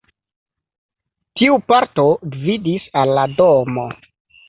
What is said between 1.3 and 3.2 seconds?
Tiu parto gvidis al